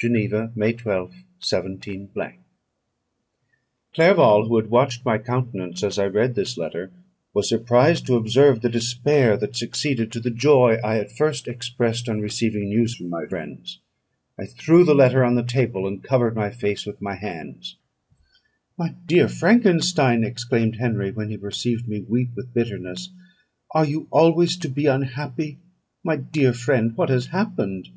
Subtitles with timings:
[0.00, 2.08] "Geneva, May 12th, 17
[3.94, 6.90] ."Clerval, who had watched my countenance as I read this letter,
[7.34, 12.08] was surprised to observe the despair that succeeded to the joy I at first expressed
[12.08, 13.80] on receiving news from my friends.
[14.38, 17.76] I threw the letter on the table, and covered my face with my hands.
[18.78, 23.10] "My dear Frankenstein," exclaimed Henry, when he perceived me weep with bitterness,
[23.74, 25.58] "are you always to be unhappy?
[26.02, 27.90] My dear friend, what has happened?"